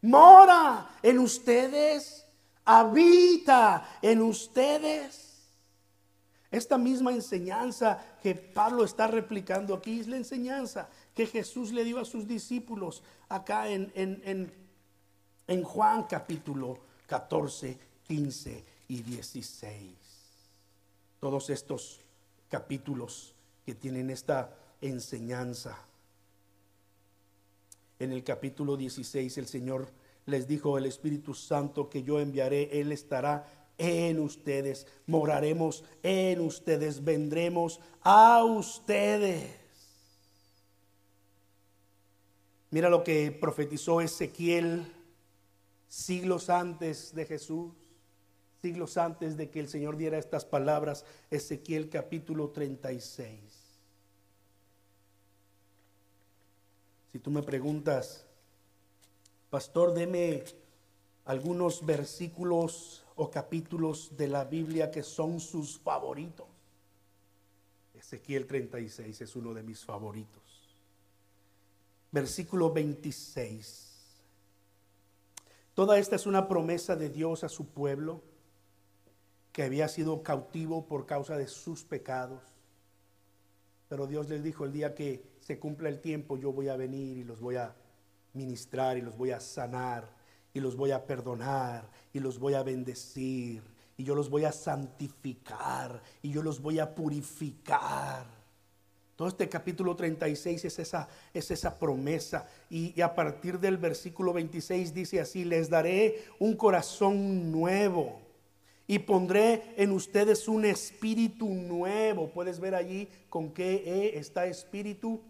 [0.00, 2.24] mora en ustedes,
[2.64, 5.42] habita en ustedes.
[6.50, 11.98] Esta misma enseñanza que Pablo está replicando aquí es la enseñanza que Jesús le dio
[11.98, 14.50] a sus discípulos acá en, en,
[15.46, 17.76] en, Juan capítulo 14,
[18.06, 19.99] 15 y 16.
[21.20, 22.00] Todos estos
[22.48, 25.78] capítulos que tienen esta enseñanza.
[27.98, 29.88] En el capítulo 16 el Señor
[30.26, 37.04] les dijo, el Espíritu Santo que yo enviaré, Él estará en ustedes, moraremos en ustedes,
[37.04, 39.56] vendremos a ustedes.
[42.70, 44.86] Mira lo que profetizó Ezequiel
[45.88, 47.72] siglos antes de Jesús,
[48.60, 53.40] siglos antes de que el Señor diera estas palabras, Ezequiel capítulo 36.
[57.12, 58.26] Si tú me preguntas,
[59.48, 60.44] pastor, deme
[61.24, 66.46] algunos versículos o capítulos de la Biblia que son sus favoritos.
[67.94, 70.42] Ezequiel 36 es uno de mis favoritos.
[72.12, 73.88] Versículo 26.
[75.74, 78.22] Toda esta es una promesa de Dios a su pueblo
[79.52, 82.42] que había sido cautivo por causa de sus pecados.
[83.88, 87.18] Pero Dios les dijo el día que se cumpla el tiempo, yo voy a venir
[87.18, 87.74] y los voy a
[88.34, 90.08] ministrar y los voy a sanar
[90.54, 93.62] y los voy a perdonar y los voy a bendecir
[93.96, 98.24] y yo los voy a santificar y yo los voy a purificar.
[99.16, 102.46] Todo este capítulo 36 es esa, es esa promesa.
[102.70, 108.29] Y, y, a partir del versículo 26 dice así, les daré un corazón nuevo
[108.90, 112.28] y pondré en ustedes un espíritu nuevo.
[112.30, 115.20] Puedes ver allí con qué E está espíritu.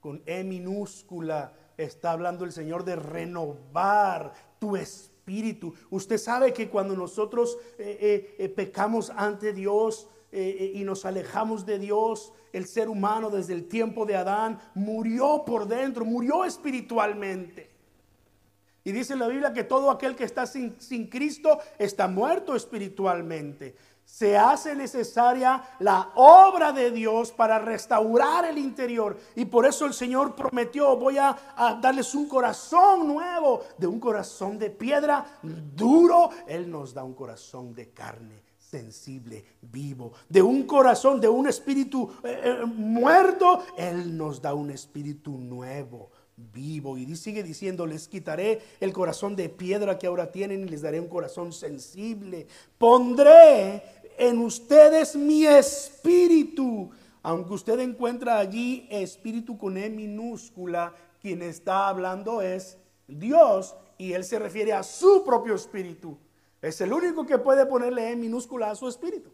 [0.00, 5.74] Con E minúscula está hablando el Señor de renovar tu espíritu.
[5.90, 11.78] Usted sabe que cuando nosotros eh, eh, eh, pecamos ante Dios y nos alejamos de
[11.78, 17.73] Dios, el ser humano desde el tiempo de Adán murió por dentro, murió espiritualmente.
[18.84, 20.76] Y dice la Biblia que todo aquel que está sin,
[21.08, 23.74] Cristo está muerto espiritualmente.
[24.04, 29.18] Se hace necesaria la obra de Dios para restaurar el interior.
[29.34, 31.34] Y por eso el Señor prometió, voy a,
[31.80, 36.28] darles un corazón nuevo, de un corazón de piedra duro.
[36.46, 42.10] Él nos da un corazón de carne sensible, vivo, de un corazón, de un espíritu
[42.24, 46.98] eh, eh, muerto, Él nos da un espíritu nuevo vivo.
[46.98, 51.00] Y sigue diciendo, les quitaré el corazón de piedra que ahora tienen y les daré
[51.00, 52.46] un corazón sensible.
[52.78, 53.82] Pondré
[54.18, 56.90] en ustedes mi espíritu.
[57.22, 62.76] Aunque usted encuentra allí espíritu con E minúscula, quien está hablando es
[63.08, 66.18] Dios y él se refiere a su propio espíritu.
[66.60, 69.30] Es el único que puede ponerle E minúscula a su espíritu.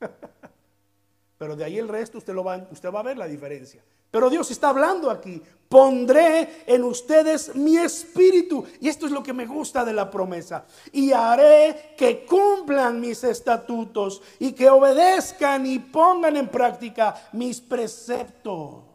[1.38, 3.82] Pero de ahí el resto usted, lo va, usted va a ver la diferencia.
[4.14, 5.42] Pero Dios está hablando aquí.
[5.68, 8.64] Pondré en ustedes mi espíritu.
[8.80, 10.66] Y esto es lo que me gusta de la promesa.
[10.92, 18.93] Y haré que cumplan mis estatutos y que obedezcan y pongan en práctica mis preceptos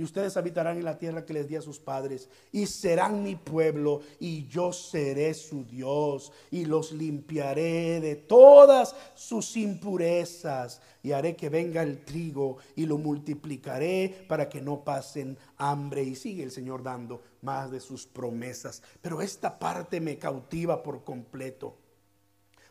[0.00, 3.36] y ustedes habitarán en la tierra que les di a sus padres, y serán mi
[3.36, 11.36] pueblo, y yo seré su Dios, y los limpiaré de todas sus impurezas, y haré
[11.36, 16.02] que venga el trigo, y lo multiplicaré para que no pasen hambre.
[16.02, 18.82] Y sigue el Señor dando más de sus promesas.
[19.02, 21.76] Pero esta parte me cautiva por completo.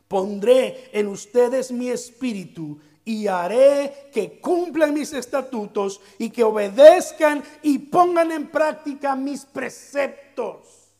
[0.07, 2.79] Pondré en ustedes mi espíritu
[3.10, 10.93] y haré que cumplan mis estatutos y que obedezcan y pongan en práctica mis preceptos.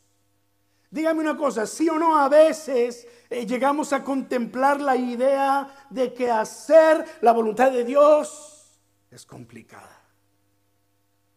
[0.90, 6.12] Dígame una cosa, sí o no a veces eh, llegamos a contemplar la idea de
[6.12, 8.76] que hacer la voluntad de Dios
[9.08, 10.02] es complicada.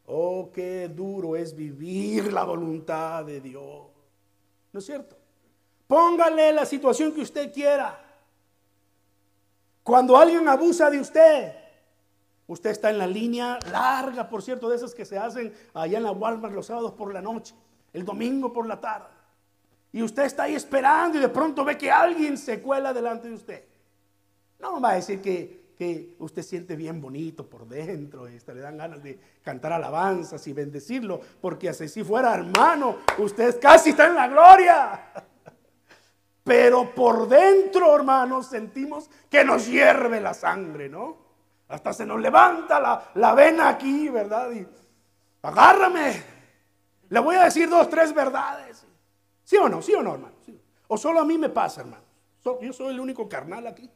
[0.07, 3.91] Oh, qué duro es vivir la voluntad de Dios.
[4.71, 5.15] ¿No es cierto?
[5.85, 7.99] Póngale la situación que usted quiera.
[9.83, 11.53] Cuando alguien abusa de usted,
[12.47, 16.03] usted está en la línea larga, por cierto, de esas que se hacen allá en
[16.05, 17.53] la Walmart los sábados por la noche,
[17.91, 19.07] el domingo por la tarde.
[19.91, 23.35] Y usted está ahí esperando y de pronto ve que alguien se cuela delante de
[23.35, 23.63] usted.
[24.59, 28.77] No va a decir que, que usted siente bien bonito por dentro, y le dan
[28.77, 34.15] ganas de cantar alabanzas y bendecirlo, porque así si fuera hermano, usted casi está en
[34.15, 35.11] la gloria.
[36.43, 41.17] Pero por dentro, hermanos, sentimos que nos hierve la sangre, ¿no?
[41.69, 42.79] Hasta se nos levanta
[43.15, 44.51] la, vena aquí, ¿verdad?
[44.51, 44.67] Y
[45.41, 46.23] agárrame.
[47.09, 48.85] Le voy a decir dos, tres verdades.
[49.43, 49.81] ¿Sí o no?
[49.81, 50.35] ¿Sí o no, hermano?
[50.87, 52.03] O solo a mí me pasa, hermano.
[52.61, 53.89] Yo soy el único carnal aquí.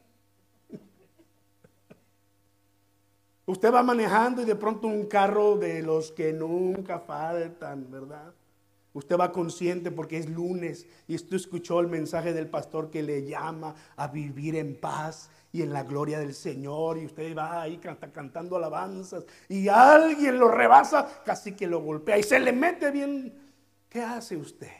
[3.44, 8.32] Usted va manejando y de pronto un carro de los que nunca faltan, ¿verdad?
[8.94, 13.26] Usted va consciente porque es lunes y usted escuchó el mensaje del pastor que le
[13.26, 17.78] llama a vivir en paz y en la gloria del Señor y usted va ahí
[17.78, 23.48] cantando alabanzas y alguien lo rebasa, casi que lo golpea y se le mete bien.
[23.88, 24.72] ¿Qué hace usted?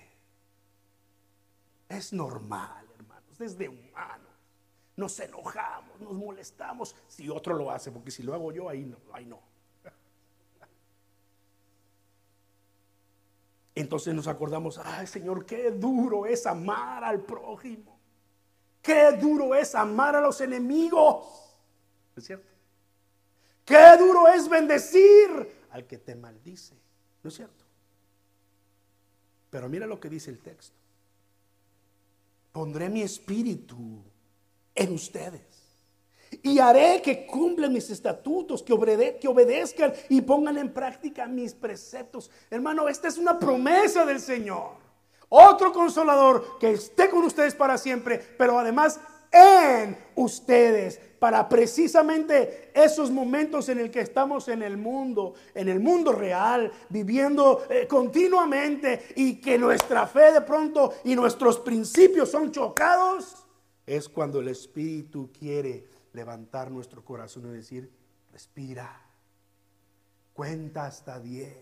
[1.89, 4.29] Es normal, hermanos, desde humano.
[4.97, 8.97] Nos enojamos, nos molestamos si otro lo hace, porque si lo hago yo, ahí no,
[9.13, 9.48] ahí no.
[13.81, 17.97] Entonces nos acordamos, ay Señor, qué duro es amar al prójimo.
[18.83, 21.25] Qué duro es amar a los enemigos.
[22.17, 22.49] ¿Es cierto?
[23.65, 25.29] Qué duro es bendecir
[25.71, 26.75] al que te maldice.
[27.23, 27.65] ¿No es cierto?
[29.51, 30.77] Pero mira lo que dice el texto.
[32.51, 34.03] Pondré mi espíritu
[34.75, 35.58] en ustedes
[36.43, 42.31] y haré que cumplan mis estatutos, que, obedezcan y pongan en práctica mis preceptos.
[42.51, 44.73] Hermano, esta es una promesa del Señor.
[45.29, 48.99] Otro consolador que esté con ustedes para siempre, pero además
[49.31, 55.81] en ustedes, para precisamente esos momentos en el que estamos en el mundo, en el
[55.81, 62.51] mundo real, viviendo eh, continuamente y que nuestra fe de pronto y nuestros principios son
[62.51, 63.45] chocados,
[63.87, 67.93] es cuando el Espíritu quiere levantar nuestro corazón y decir,
[68.33, 69.01] respira,
[70.33, 71.57] cuenta hasta 10.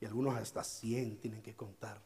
[0.00, 2.00] Y algunos hasta 100 tienen que contar.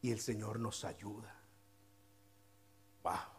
[0.00, 1.34] Y el Señor nos ayuda.
[3.02, 3.34] Wow.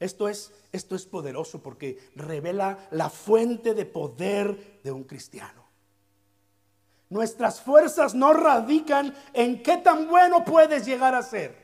[0.00, 5.64] Esto es, esto es poderoso porque revela la fuente de poder de un cristiano.
[7.10, 11.56] Nuestras fuerzas no radican en qué tan bueno puedes llegar a ser.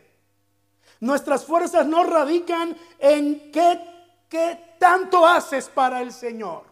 [1.00, 3.95] Nuestras fuerzas no radican en qué
[4.28, 6.64] ¿Qué tanto haces para el Señor?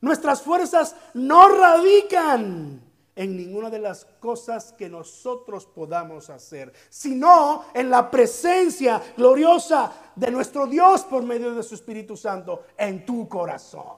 [0.00, 2.80] Nuestras fuerzas no radican
[3.16, 10.30] en ninguna de las cosas que nosotros podamos hacer, sino en la presencia gloriosa de
[10.30, 13.96] nuestro Dios por medio de su Espíritu Santo en tu corazón.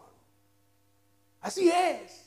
[1.40, 2.24] Así es.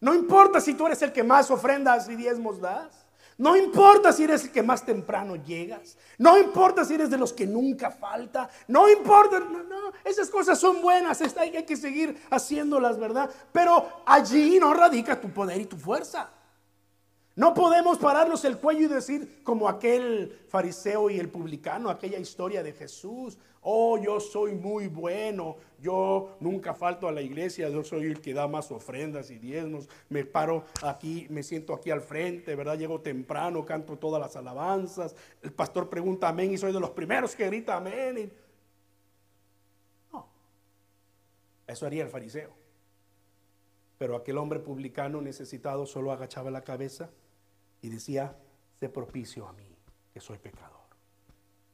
[0.00, 3.05] No importa si tú eres el que más ofrendas y diezmos das.
[3.38, 5.98] No importa si eres el que más temprano llegas.
[6.16, 8.48] No importa si eres de los que nunca falta.
[8.68, 9.40] No importa.
[9.40, 9.92] No, no.
[10.04, 11.20] Esas cosas son buenas.
[11.36, 13.30] Hay que seguir haciéndolas, ¿verdad?
[13.52, 16.30] Pero allí no radica tu poder y tu fuerza.
[17.36, 22.62] No podemos pararnos el cuello y decir como aquel fariseo y el publicano, aquella historia
[22.62, 28.06] de Jesús, oh, yo soy muy bueno, yo nunca falto a la iglesia, yo soy
[28.06, 32.54] el que da más ofrendas y diezmos, me paro aquí, me siento aquí al frente,
[32.54, 32.78] ¿verdad?
[32.78, 37.36] Llego temprano, canto todas las alabanzas, el pastor pregunta amén y soy de los primeros
[37.36, 38.32] que grita amén.
[40.10, 40.26] No,
[41.66, 42.54] eso haría el fariseo.
[43.98, 47.10] Pero aquel hombre publicano necesitado solo agachaba la cabeza
[47.86, 48.36] y decía,
[48.74, 49.78] sé propicio a mí,
[50.12, 50.88] que soy pecador.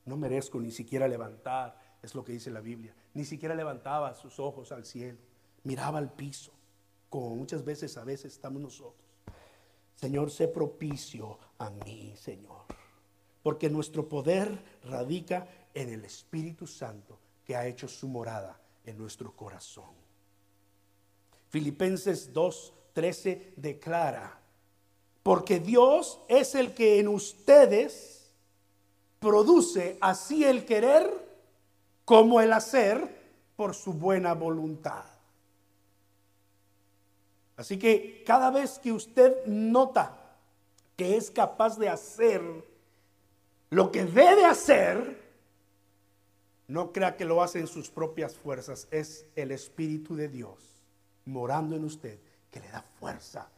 [0.05, 4.39] No merezco ni siquiera levantar, es lo que dice la Biblia, ni siquiera levantaba sus
[4.39, 5.19] ojos al cielo,
[5.65, 6.53] miraba al piso,
[7.09, 9.07] como muchas veces a veces estamos nosotros.
[9.95, 12.67] Señor, sé propicio a mí, Señor,
[13.43, 19.35] porque nuestro poder radica en el Espíritu Santo que ha hecho su morada en nuestro
[19.35, 19.95] corazón.
[21.49, 24.42] Filipenses 2:13 declara,
[25.23, 28.31] porque Dios es el que en ustedes
[29.21, 31.11] produce así el querer
[32.05, 33.23] como el hacer
[33.57, 35.05] por su buena voluntad.
[37.57, 40.19] Así que cada vez que usted nota
[40.97, 42.43] que es capaz de hacer
[43.71, 45.23] lo que debe hacer,
[46.67, 50.83] no crea que lo hace en sus propias fuerzas, es el Espíritu de Dios
[51.25, 52.19] morando en usted
[52.51, 53.49] que le da fuerza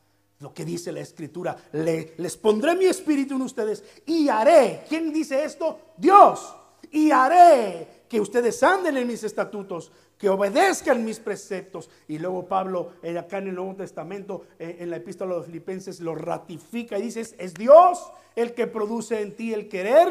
[0.40, 4.84] lo que dice la escritura, le, les pondré mi espíritu en ustedes y haré.
[4.88, 5.78] ¿Quién dice esto?
[5.96, 6.54] Dios.
[6.90, 11.90] Y haré que ustedes anden en mis estatutos, que obedezcan mis preceptos.
[12.08, 16.00] Y luego Pablo, acá en el Nuevo Testamento, eh, en la epístola de los Filipenses,
[16.00, 20.08] lo ratifica y dice, es Dios el que produce en ti el querer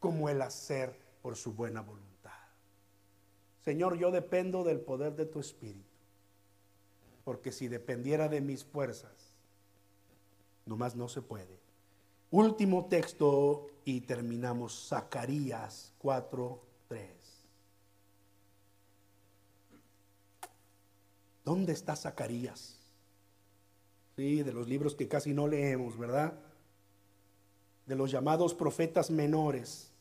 [0.00, 2.06] como el hacer por su buena voluntad.
[3.64, 5.90] Señor, yo dependo del poder de tu espíritu,
[7.24, 9.25] porque si dependiera de mis fuerzas,
[10.66, 11.66] Nomás no se puede.
[12.30, 14.88] Último texto y terminamos.
[14.88, 17.10] Zacarías 4, 3.
[21.44, 22.76] ¿Dónde está Zacarías?
[24.16, 26.32] Sí, de los libros que casi no leemos, ¿verdad?
[27.86, 29.92] De los llamados profetas menores,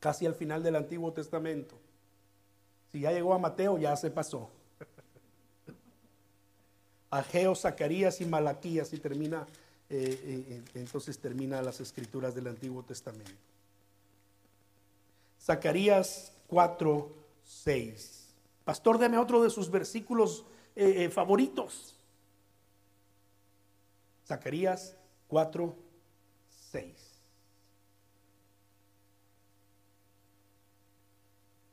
[0.00, 1.76] casi al final del Antiguo Testamento.
[2.90, 4.50] Si ya llegó a Mateo, ya se pasó.
[7.10, 9.46] Ageo, Zacarías y Malaquías y termina,
[9.92, 13.32] eh, eh, entonces termina las escrituras del Antiguo Testamento.
[15.42, 17.12] Zacarías 4,
[17.44, 18.28] 6.
[18.64, 20.44] Pastor, deme otro de sus versículos
[20.76, 21.96] eh, favoritos.
[24.26, 24.94] Zacarías
[25.26, 25.74] 4,
[26.70, 27.10] 6.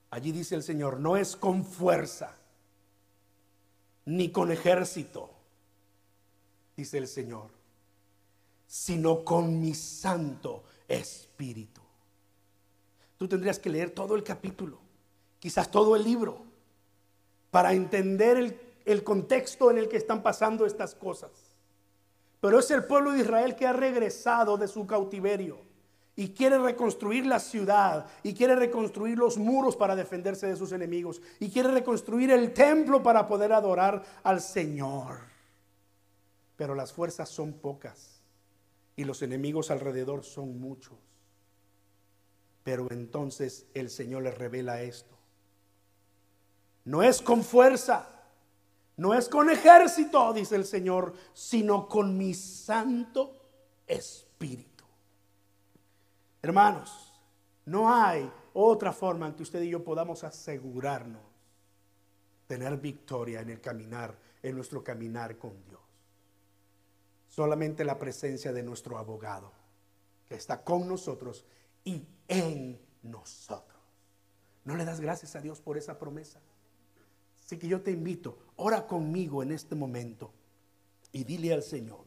[0.09, 2.35] Allí dice el Señor, no es con fuerza
[4.05, 5.29] ni con ejército,
[6.77, 7.56] dice el Señor,
[8.67, 11.81] sino con mi santo espíritu.
[13.17, 14.79] Tú tendrías que leer todo el capítulo,
[15.39, 16.43] quizás todo el libro,
[17.49, 21.31] para entender el, el contexto en el que están pasando estas cosas.
[22.41, 25.59] Pero es el pueblo de Israel que ha regresado de su cautiverio
[26.15, 31.21] y quiere reconstruir la ciudad y quiere reconstruir los muros para defenderse de sus enemigos
[31.39, 35.19] y quiere reconstruir el templo para poder adorar al Señor.
[36.55, 38.16] Pero las fuerzas son pocas
[38.97, 40.97] y los enemigos alrededor son muchos.
[42.63, 45.15] Pero entonces el Señor les revela esto.
[46.83, 48.09] No es con fuerza,
[48.97, 53.49] no es con ejército, dice el Señor, sino con mi santo
[53.85, 54.83] espíritu.
[56.41, 57.13] Hermanos,
[57.65, 61.21] no hay otra forma en que usted y yo podamos asegurarnos
[62.47, 65.86] tener victoria en el caminar, en nuestro caminar con Dios.
[67.37, 69.51] Solamente la presencia de nuestro abogado,
[70.27, 71.45] que está con nosotros
[71.85, 73.79] y en nosotros.
[74.65, 76.41] ¿No le das gracias a Dios por esa promesa?
[77.39, 80.33] Así que yo te invito, ora conmigo en este momento
[81.11, 82.05] y dile al Señor,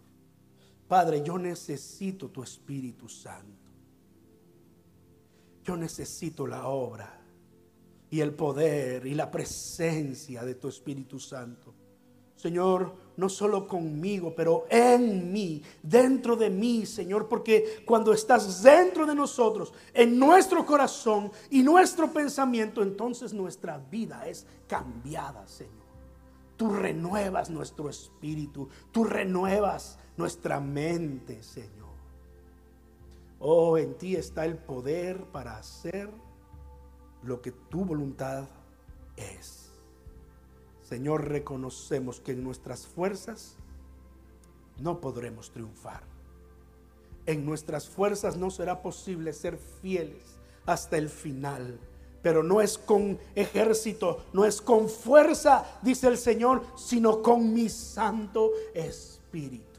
[0.88, 3.70] Padre, yo necesito tu Espíritu Santo.
[5.62, 7.22] Yo necesito la obra
[8.10, 11.72] y el poder y la presencia de tu Espíritu Santo.
[12.40, 19.04] Señor, no solo conmigo, pero en mí, dentro de mí, Señor, porque cuando estás dentro
[19.04, 25.74] de nosotros, en nuestro corazón y nuestro pensamiento, entonces nuestra vida es cambiada, Señor.
[26.56, 31.90] Tú renuevas nuestro espíritu, tú renuevas nuestra mente, Señor.
[33.38, 36.08] Oh, en ti está el poder para hacer
[37.22, 38.44] lo que tu voluntad
[39.14, 39.69] es.
[40.90, 43.54] Señor, reconocemos que en nuestras fuerzas
[44.80, 46.02] no podremos triunfar.
[47.26, 51.78] En nuestras fuerzas no será posible ser fieles hasta el final.
[52.22, 57.68] Pero no es con ejército, no es con fuerza, dice el Señor, sino con mi
[57.68, 59.78] Santo Espíritu.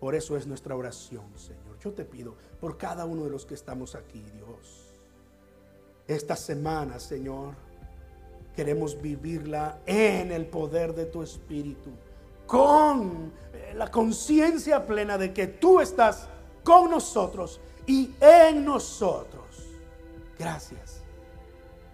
[0.00, 1.78] Por eso es nuestra oración, Señor.
[1.78, 4.94] Yo te pido por cada uno de los que estamos aquí, Dios.
[6.08, 7.54] Esta semana, Señor,
[8.54, 11.90] queremos vivirla en el poder de tu Espíritu,
[12.46, 16.28] con eh, la conciencia plena de que tú estás
[16.62, 19.44] con nosotros y en nosotros.
[20.38, 21.02] Gracias,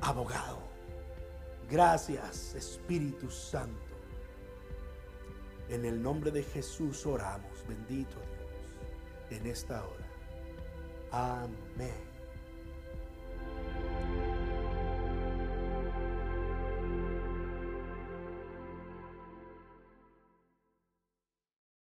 [0.01, 0.59] abogado.
[1.71, 3.91] Gracias, Espíritu Santo.
[5.69, 10.11] En el nombre de Jesús oramos, bendito Dios, en esta hora.
[11.13, 12.10] Amén.